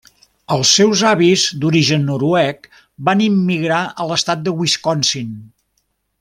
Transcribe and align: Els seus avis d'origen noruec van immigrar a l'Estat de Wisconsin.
Els 0.53 0.69
seus 0.77 1.03
avis 1.09 1.43
d'origen 1.65 2.07
noruec 2.11 2.65
van 3.11 3.21
immigrar 3.27 3.83
a 4.05 4.09
l'Estat 4.13 4.43
de 4.49 4.55
Wisconsin. 4.63 5.33